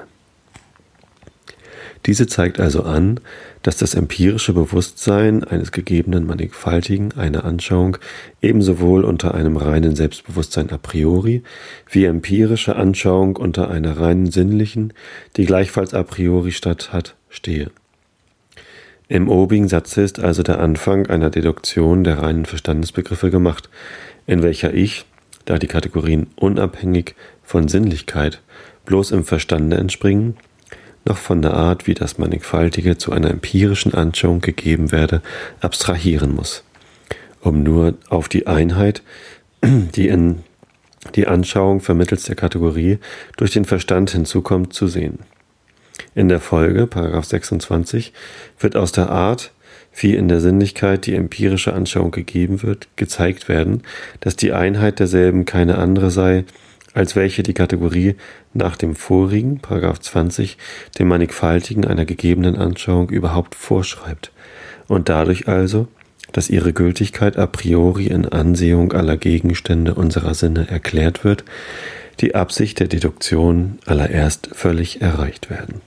Diese 2.06 2.26
zeigt 2.26 2.60
also 2.60 2.84
an, 2.84 3.20
dass 3.64 3.78
das 3.78 3.94
empirische 3.94 4.54
Bewusstsein 4.54 5.44
eines 5.44 5.72
gegebenen 5.72 6.26
Mannigfaltigen 6.26 7.14
eine 7.16 7.44
Anschauung 7.44 7.98
ebenso 8.42 8.80
wohl 8.80 9.04
unter 9.04 9.34
einem 9.36 9.58
reinen 9.58 9.96
Selbstbewusstsein 9.96 10.72
a 10.72 10.78
priori 10.78 11.44
wie 11.90 12.06
empirische 12.06 12.76
Anschauung 12.76 13.36
unter 13.36 13.70
einer 13.70 14.00
reinen 14.00 14.32
sinnlichen, 14.32 14.94
die 15.38 15.46
gleichfalls 15.46 15.94
a 15.94 16.04
priori 16.04 16.52
statt 16.52 16.92
hat, 16.92 17.16
stehe. 17.30 17.72
Im 19.08 19.28
obigen 19.28 19.68
Satze 19.68 20.02
ist 20.02 20.20
also 20.20 20.42
der 20.42 20.60
Anfang 20.60 21.08
einer 21.08 21.30
Deduktion 21.30 22.04
der 22.04 22.20
reinen 22.20 22.46
Verstandesbegriffe 22.46 23.30
gemacht, 23.30 23.70
in 24.26 24.42
welcher 24.42 24.74
ich, 24.74 25.06
da 25.46 25.58
die 25.58 25.68
Kategorien 25.68 26.28
unabhängig 26.38 27.16
von 27.44 27.68
Sinnlichkeit 27.68 28.42
bloß 28.86 29.12
im 29.12 29.26
Verstande 29.26 29.78
entspringen, 29.78 30.38
noch 31.06 31.18
von 31.18 31.42
der 31.42 31.54
Art, 31.54 31.88
wie 31.88 31.94
das 31.94 32.18
Mannigfaltige 32.18 32.98
zu 32.98 33.12
einer 33.12 33.30
empirischen 33.30 33.94
Anschauung 33.94 34.42
gegeben 34.42 34.92
werde, 34.92 35.22
abstrahieren 35.60 36.36
muss, 36.36 36.64
um 37.42 37.64
nur 37.64 37.96
auf 38.10 38.30
die 38.30 38.48
Einheit, 38.48 39.02
die 39.64 40.08
in 40.08 40.44
die 41.16 41.28
Anschauung 41.28 41.82
vermittels 41.82 42.24
der 42.24 42.36
Kategorie 42.36 43.00
durch 43.38 43.52
den 43.52 43.66
Verstand 43.66 44.12
hinzukommt, 44.12 44.74
zu 44.74 44.88
sehen. 44.88 45.20
In 46.14 46.30
der 46.30 46.40
Folge, 46.40 46.88
Paragraph 46.88 47.26
26, 47.26 48.14
wird 48.60 48.76
aus 48.76 48.92
der 48.92 49.10
Art, 49.10 49.52
wie 49.96 50.16
in 50.16 50.28
der 50.28 50.40
Sinnlichkeit 50.40 51.06
die 51.06 51.16
empirische 51.16 51.74
Anschauung 51.74 52.12
gegeben 52.12 52.64
wird, 52.64 52.88
gezeigt 52.96 53.50
werden, 53.50 53.84
dass 54.20 54.36
die 54.36 54.54
Einheit 54.54 55.00
derselben 55.00 55.46
keine 55.46 55.78
andere 55.78 56.12
sei 56.12 56.46
als 56.94 57.16
welche 57.16 57.44
die 57.44 57.54
Kategorie 57.54 58.16
nach 58.54 58.76
dem 58.76 58.96
vorigen, 58.96 59.60
Paragraph 59.60 60.00
20, 60.00 60.58
dem 61.00 61.08
Mannigfaltigen 61.08 61.86
einer 61.86 62.06
gegebenen 62.06 62.56
Anschauung 62.56 63.10
überhaupt 63.10 63.56
vorschreibt 63.56 64.32
und 64.88 65.10
dadurch 65.10 65.48
also, 65.48 65.88
dass 66.32 66.50
ihre 66.50 66.74
Gültigkeit 66.74 67.38
a 67.38 67.48
priori 67.48 68.08
in 68.08 68.28
Ansehung 68.28 68.94
aller 68.94 69.18
Gegenstände 69.18 69.96
unserer 69.96 70.34
Sinne 70.34 70.68
erklärt 70.70 71.24
wird, 71.24 71.44
die 72.20 72.36
Absicht 72.36 72.80
der 72.80 72.88
Deduktion 72.88 73.80
allererst 73.86 74.50
völlig 74.54 75.02
erreicht 75.02 75.50
werden. 75.50 75.82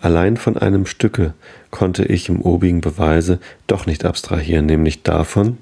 Allein 0.00 0.36
von 0.36 0.56
einem 0.56 0.86
Stücke 0.86 1.34
konnte 1.70 2.04
ich 2.04 2.28
im 2.28 2.42
obigen 2.42 2.80
Beweise 2.80 3.38
doch 3.66 3.86
nicht 3.86 4.04
abstrahieren, 4.04 4.66
nämlich 4.66 5.02
davon, 5.02 5.58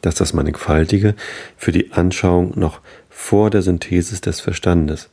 dass 0.00 0.14
das 0.14 0.32
Mannigfaltige 0.32 1.14
für 1.56 1.72
die 1.72 1.92
Anschauung 1.92 2.58
noch 2.58 2.80
vor 3.10 3.50
der 3.50 3.62
Synthesis 3.62 4.20
des 4.20 4.40
Verstandes 4.40 5.08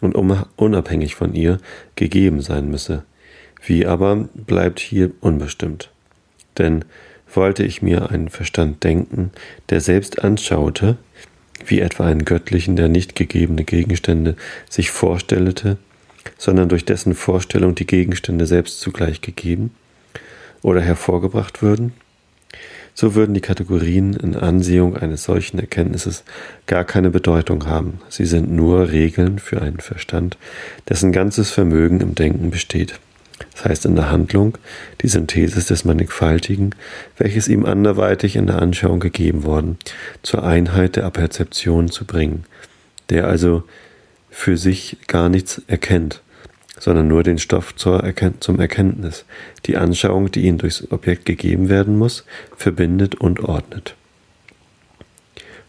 und 0.00 0.14
unabhängig 0.14 1.14
von 1.14 1.34
ihr 1.34 1.58
gegeben 1.96 2.40
sein 2.40 2.68
müsse. 2.68 3.04
Wie 3.64 3.86
aber 3.86 4.28
bleibt 4.34 4.80
hier 4.80 5.12
unbestimmt. 5.20 5.90
Denn 6.58 6.84
wollte 7.32 7.64
ich 7.64 7.82
mir 7.82 8.10
einen 8.10 8.28
Verstand 8.28 8.84
denken, 8.84 9.30
der 9.70 9.80
selbst 9.80 10.22
anschaute, 10.22 10.98
wie 11.66 11.80
etwa 11.80 12.06
einen 12.06 12.24
göttlichen, 12.24 12.76
der 12.76 12.88
nicht 12.88 13.14
gegebene 13.14 13.64
Gegenstände 13.64 14.36
sich 14.68 14.90
vorstellete, 14.90 15.78
sondern 16.36 16.68
durch 16.68 16.84
dessen 16.84 17.14
Vorstellung 17.14 17.74
die 17.74 17.86
Gegenstände 17.86 18.46
selbst 18.46 18.80
zugleich 18.80 19.20
gegeben 19.20 19.74
oder 20.62 20.80
hervorgebracht 20.80 21.62
würden, 21.62 21.92
so 22.94 23.14
würden 23.14 23.34
die 23.34 23.40
Kategorien 23.40 24.14
in 24.14 24.36
Ansehung 24.36 24.96
eines 24.96 25.24
solchen 25.24 25.58
Erkenntnisses 25.58 26.24
gar 26.66 26.84
keine 26.84 27.10
Bedeutung 27.10 27.66
haben. 27.66 28.00
Sie 28.08 28.24
sind 28.24 28.50
nur 28.50 28.90
Regeln 28.90 29.38
für 29.40 29.60
einen 29.60 29.80
Verstand, 29.80 30.38
dessen 30.88 31.12
ganzes 31.12 31.50
Vermögen 31.50 32.00
im 32.00 32.14
Denken 32.14 32.50
besteht. 32.50 32.98
Das 33.52 33.64
heißt 33.64 33.86
in 33.86 33.96
der 33.96 34.10
Handlung 34.10 34.58
die 35.02 35.08
Synthesis 35.08 35.66
des 35.66 35.84
Mannigfaltigen, 35.84 36.70
welches 37.18 37.48
ihm 37.48 37.64
anderweitig 37.64 38.36
in 38.36 38.46
der 38.46 38.62
Anschauung 38.62 39.00
gegeben 39.00 39.44
worden, 39.44 39.78
zur 40.22 40.44
Einheit 40.44 40.96
der 40.96 41.04
Aperzeption 41.04 41.90
zu 41.90 42.04
bringen, 42.04 42.44
der 43.10 43.26
also 43.26 43.64
für 44.30 44.56
sich 44.56 44.98
gar 45.06 45.28
nichts 45.28 45.62
erkennt, 45.66 46.22
sondern 46.78 47.08
nur 47.08 47.22
den 47.22 47.38
Stoff 47.38 47.74
Erkennt 47.84 48.42
zum 48.42 48.60
Erkenntnis, 48.60 49.24
die 49.66 49.76
Anschauung, 49.76 50.30
die 50.30 50.42
ihnen 50.42 50.58
durchs 50.58 50.90
Objekt 50.90 51.24
gegeben 51.26 51.68
werden 51.68 51.96
muss, 51.96 52.24
verbindet 52.56 53.14
und 53.14 53.40
ordnet. 53.40 53.94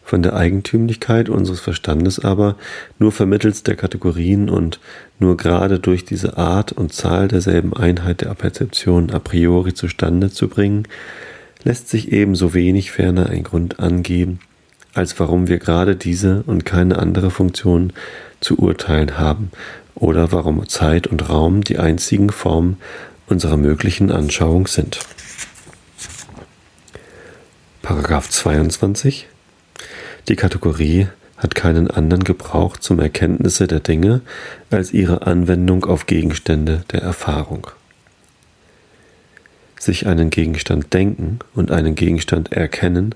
Von 0.06 0.22
der 0.22 0.34
Eigentümlichkeit 0.34 1.28
unseres 1.28 1.58
Verstandes 1.58 2.24
aber 2.24 2.56
nur 3.00 3.10
vermittels 3.10 3.64
der 3.64 3.74
Kategorien 3.74 4.48
und 4.48 4.78
nur 5.18 5.36
gerade 5.36 5.80
durch 5.80 6.04
diese 6.04 6.36
Art 6.36 6.70
und 6.70 6.92
Zahl 6.92 7.26
derselben 7.26 7.72
Einheit 7.74 8.20
der 8.20 8.32
Perzeption 8.34 9.10
a 9.10 9.18
priori 9.18 9.74
zustande 9.74 10.30
zu 10.30 10.46
bringen, 10.46 10.86
lässt 11.64 11.88
sich 11.88 12.12
ebenso 12.12 12.54
wenig 12.54 12.92
ferner 12.92 13.30
ein 13.30 13.42
Grund 13.42 13.80
angeben, 13.80 14.38
als 14.94 15.18
warum 15.18 15.48
wir 15.48 15.58
gerade 15.58 15.96
diese 15.96 16.44
und 16.46 16.64
keine 16.64 17.00
andere 17.00 17.32
Funktion 17.32 17.92
zu 18.40 18.58
urteilen 18.58 19.18
haben, 19.18 19.50
oder 19.94 20.30
warum 20.30 20.68
Zeit 20.68 21.06
und 21.06 21.28
Raum 21.28 21.64
die 21.64 21.78
einzigen 21.78 22.30
Formen 22.30 22.76
unserer 23.26 23.56
möglichen 23.56 24.12
Anschauung 24.12 24.66
sind. 24.66 25.00
Paragraph 27.82 28.28
22 28.28 29.26
Die 30.28 30.36
Kategorie 30.36 31.08
hat 31.36 31.54
keinen 31.54 31.90
anderen 31.90 32.24
Gebrauch 32.24 32.76
zum 32.76 32.98
Erkenntnisse 32.98 33.66
der 33.66 33.80
Dinge 33.80 34.22
als 34.70 34.92
ihre 34.92 35.26
Anwendung 35.26 35.84
auf 35.84 36.06
Gegenstände 36.06 36.84
der 36.92 37.02
Erfahrung. 37.02 37.68
Sich 39.78 40.06
einen 40.06 40.30
Gegenstand 40.30 40.92
denken 40.94 41.38
und 41.54 41.70
einen 41.70 41.94
Gegenstand 41.94 42.52
erkennen 42.52 43.14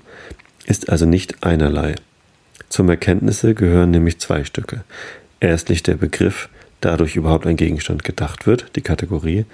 ist 0.66 0.90
also 0.90 1.06
nicht 1.06 1.42
einerlei. 1.42 1.94
Zum 2.70 2.88
Erkenntnisse 2.88 3.54
gehören 3.54 3.90
nämlich 3.90 4.18
zwei 4.18 4.44
Stücke. 4.44 4.84
Erstlich 5.40 5.82
der 5.82 5.96
Begriff, 5.96 6.48
dadurch 6.80 7.16
überhaupt 7.16 7.46
ein 7.46 7.56
Gegenstand 7.56 8.04
gedacht 8.04 8.46
wird, 8.46 8.74
die 8.76 8.80
Kategorie, 8.80 9.44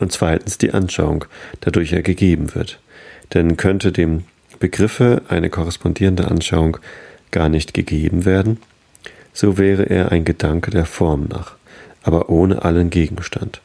und 0.00 0.12
zweitens 0.12 0.58
die 0.58 0.72
Anschauung, 0.72 1.26
dadurch 1.60 1.92
er 1.92 2.02
gegeben 2.02 2.54
wird. 2.54 2.80
Denn 3.34 3.56
könnte 3.56 3.92
dem 3.92 4.24
Begriffe 4.58 5.22
eine 5.28 5.50
korrespondierende 5.50 6.28
Anschauung 6.28 6.78
gar 7.30 7.48
nicht 7.48 7.74
gegeben 7.74 8.24
werden, 8.24 8.58
so 9.32 9.58
wäre 9.58 9.84
er 9.84 10.10
ein 10.10 10.24
Gedanke 10.24 10.70
der 10.70 10.86
Form 10.86 11.26
nach, 11.28 11.54
aber 12.02 12.28
ohne 12.28 12.64
allen 12.64 12.90
Gegenstand 12.90 13.60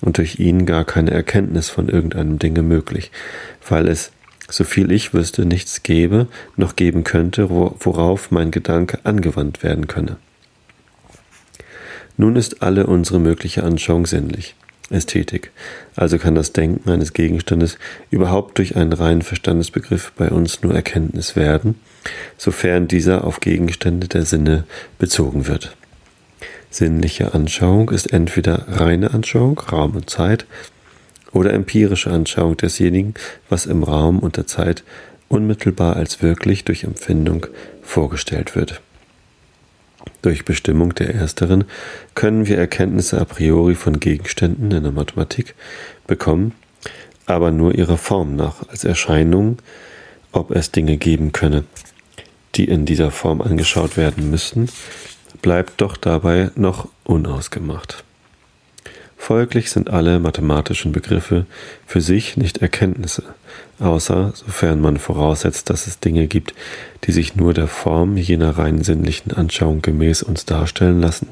und 0.00 0.18
durch 0.18 0.38
ihn 0.38 0.64
gar 0.64 0.84
keine 0.84 1.10
Erkenntnis 1.10 1.68
von 1.68 1.88
irgendeinem 1.88 2.38
Dinge 2.38 2.62
möglich, 2.62 3.10
weil 3.68 3.88
es, 3.88 4.12
so 4.50 4.64
viel 4.64 4.90
ich 4.90 5.14
wüsste, 5.14 5.44
nichts 5.44 5.82
gäbe, 5.82 6.26
noch 6.56 6.76
geben 6.76 7.04
könnte, 7.04 7.50
worauf 7.50 8.30
mein 8.30 8.50
Gedanke 8.50 9.00
angewandt 9.04 9.62
werden 9.62 9.86
könne. 9.86 10.16
Nun 12.16 12.34
ist 12.36 12.62
alle 12.62 12.86
unsere 12.86 13.20
mögliche 13.20 13.62
Anschauung 13.62 14.06
sinnlich. 14.06 14.54
Ästhetik. 14.90 15.50
Also 15.96 16.18
kann 16.18 16.34
das 16.34 16.52
Denken 16.52 16.88
eines 16.88 17.12
Gegenstandes 17.12 17.78
überhaupt 18.10 18.58
durch 18.58 18.76
einen 18.76 18.92
reinen 18.92 19.22
Verstandesbegriff 19.22 20.12
bei 20.16 20.30
uns 20.30 20.62
nur 20.62 20.74
Erkenntnis 20.74 21.36
werden, 21.36 21.74
sofern 22.38 22.88
dieser 22.88 23.24
auf 23.24 23.40
Gegenstände 23.40 24.08
der 24.08 24.24
Sinne 24.24 24.64
bezogen 24.98 25.46
wird. 25.46 25.76
Sinnliche 26.70 27.34
Anschauung 27.34 27.90
ist 27.90 28.12
entweder 28.12 28.66
reine 28.68 29.12
Anschauung, 29.12 29.58
Raum 29.58 29.96
und 29.96 30.10
Zeit, 30.10 30.46
oder 31.32 31.52
empirische 31.52 32.10
Anschauung 32.10 32.56
desjenigen, 32.56 33.14
was 33.48 33.66
im 33.66 33.82
Raum 33.82 34.18
und 34.18 34.36
der 34.36 34.46
Zeit 34.46 34.84
unmittelbar 35.28 35.96
als 35.96 36.22
wirklich 36.22 36.64
durch 36.64 36.84
Empfindung 36.84 37.46
vorgestellt 37.82 38.56
wird. 38.56 38.80
Durch 40.22 40.44
Bestimmung 40.44 40.94
der 40.94 41.14
ersteren 41.14 41.64
können 42.14 42.46
wir 42.46 42.58
Erkenntnisse 42.58 43.20
a 43.20 43.24
priori 43.24 43.74
von 43.74 44.00
Gegenständen 44.00 44.70
in 44.70 44.82
der 44.82 44.92
Mathematik 44.92 45.54
bekommen, 46.06 46.54
aber 47.26 47.50
nur 47.50 47.74
ihrer 47.74 47.98
Form 47.98 48.34
nach, 48.34 48.68
als 48.68 48.84
Erscheinungen, 48.84 49.58
ob 50.32 50.50
es 50.50 50.72
Dinge 50.72 50.96
geben 50.96 51.32
könne, 51.32 51.64
die 52.54 52.64
in 52.64 52.86
dieser 52.86 53.10
Form 53.10 53.40
angeschaut 53.42 53.96
werden 53.96 54.30
müssen, 54.30 54.68
bleibt 55.42 55.80
doch 55.80 55.96
dabei 55.96 56.50
noch 56.54 56.88
unausgemacht. 57.04 58.04
Folglich 59.18 59.70
sind 59.70 59.90
alle 59.90 60.20
mathematischen 60.20 60.92
Begriffe 60.92 61.44
für 61.86 62.00
sich 62.00 62.38
nicht 62.38 62.58
Erkenntnisse, 62.58 63.24
außer 63.78 64.32
sofern 64.34 64.80
man 64.80 64.96
voraussetzt, 64.96 65.68
dass 65.68 65.86
es 65.86 65.98
Dinge 65.98 66.28
gibt, 66.28 66.54
die 67.04 67.12
sich 67.12 67.36
nur 67.36 67.52
der 67.52 67.66
Form 67.66 68.16
jener 68.16 68.56
rein 68.56 68.82
sinnlichen 68.82 69.32
Anschauung 69.32 69.82
gemäß 69.82 70.22
uns 70.22 70.46
darstellen 70.46 71.00
lassen. 71.00 71.28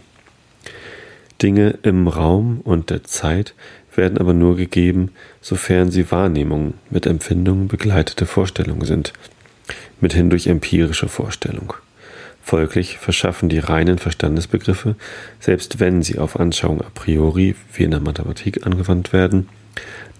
Dinge 1.41 1.79
im 1.83 2.09
Raum 2.09 2.61
und 2.65 2.91
der 2.91 3.05
Zeit 3.05 3.55
werden 3.95 4.19
aber 4.19 4.35
nur 4.35 4.57
gegeben, 4.57 5.13
sofern 5.41 5.91
sie 5.91 6.11
Wahrnehmungen 6.11 6.75
mit 6.91 7.07
Empfindungen 7.07 7.69
begleitete 7.69 8.27
Vorstellungen 8.27 8.85
sind, 8.85 9.15
mithin 10.01 10.29
durch 10.29 10.49
empirische 10.49 11.09
Vorstellung. 11.09 11.73
Folglich 12.47 12.99
verschaffen 12.99 13.49
die 13.49 13.59
reinen 13.59 13.99
Verstandesbegriffe, 13.99 14.95
selbst 15.41 15.81
wenn 15.81 16.03
sie 16.03 16.21
auf 16.21 16.39
Anschauung 16.39 16.81
a 16.81 16.87
priori 16.95 17.57
wie 17.75 17.83
in 17.83 17.91
der 17.91 17.99
Mathematik 17.99 18.65
angewandt 18.65 19.13
werden, 19.13 19.49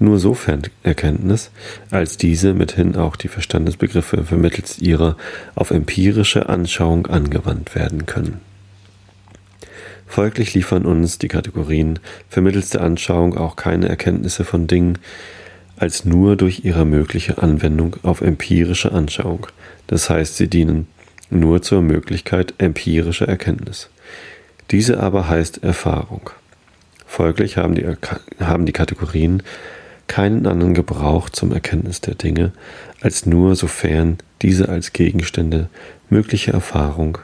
nur 0.01 0.19
sofern 0.19 0.63
Erkenntnis, 0.83 1.53
als 1.93 2.17
diese 2.17 2.53
mithin 2.53 2.97
auch 2.97 3.15
die 3.15 3.29
Verstandesbegriffe 3.29 4.25
vermittels 4.25 4.81
ihrer 4.81 5.17
auf 5.55 5.71
empirische 5.71 6.49
Anschauung 6.49 7.07
angewandt 7.07 7.77
werden 7.77 8.07
können. 8.07 8.41
Folglich 10.09 10.53
liefern 10.53 10.85
uns 10.85 11.19
die 11.19 11.29
Kategorien 11.29 12.01
vermittels 12.29 12.71
der 12.71 12.81
Anschauung 12.81 13.39
auch 13.39 13.55
keine 13.55 13.89
Erkenntnisse 13.89 14.43
von 14.43 14.67
Dingen, 14.67 14.99
als 15.77 16.05
nur 16.05 16.35
durch 16.35 16.65
ihre 16.65 16.87
mögliche 16.87 17.39
Anwendung 17.39 17.95
auf 18.03 18.21
empirische 18.21 18.91
Anschauung. 18.91 19.47
Das 19.87 20.11
heißt, 20.11 20.37
sie 20.37 20.49
dienen 20.49 20.89
nur 21.31 21.63
zur 21.63 21.83
Möglichkeit 21.83 22.55
empirischer 22.59 23.29
Erkenntnis. 23.29 23.89
Diese 24.71 25.01
aber 25.01 25.29
heißt 25.29 25.63
Erfahrung. 25.63 26.31
Folglich 27.07 27.57
haben 27.57 27.75
die, 27.75 27.87
haben 28.41 28.67
die 28.67 28.73
Kategorien 28.73 29.43
keinen 30.09 30.47
anderen 30.47 30.75
Gebrauch 30.75 31.31
zum 31.31 31.53
Erkenntnis 31.53 32.01
der 32.01 32.15
Dinge, 32.15 32.53
als 33.01 33.27
nur 33.27 33.57
sofern 33.57 34.19
diese 34.43 34.69
als 34.69 34.93
Gegenstände 34.93 35.69
möglicher 36.11 36.53
Erfahrung 36.53 37.19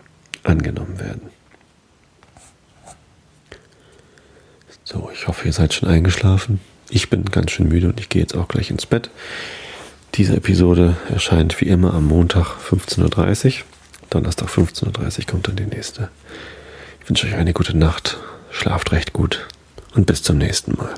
angenommen 0.44 0.98
werden. 0.98 1.30
So, 4.84 5.10
ich 5.14 5.26
hoffe, 5.28 5.46
ihr 5.46 5.52
seid 5.52 5.74
schon 5.74 5.88
eingeschlafen. 5.88 6.60
Ich 6.90 7.08
bin 7.08 7.24
ganz 7.24 7.52
schön 7.52 7.68
müde 7.68 7.88
und 7.88 8.00
ich 8.00 8.08
gehe 8.08 8.20
jetzt 8.20 8.36
auch 8.36 8.48
gleich 8.48 8.70
ins 8.70 8.86
Bett. 8.86 9.10
Diese 10.14 10.36
Episode 10.36 10.96
erscheint 11.08 11.60
wie 11.60 11.66
immer 11.66 11.94
am 11.94 12.06
Montag 12.06 12.56
15.30 12.58 13.60
Uhr. 13.60 13.64
Donnerstag 14.12 14.48
15.30 14.48 15.20
Uhr 15.20 15.26
kommt 15.26 15.48
dann 15.48 15.56
die 15.56 15.64
nächste. 15.64 16.10
Ich 17.00 17.08
wünsche 17.08 17.26
euch 17.26 17.34
eine 17.34 17.54
gute 17.54 17.76
Nacht, 17.76 18.18
schlaft 18.50 18.92
recht 18.92 19.14
gut 19.14 19.48
und 19.94 20.06
bis 20.06 20.22
zum 20.22 20.36
nächsten 20.36 20.76
Mal. 20.76 20.94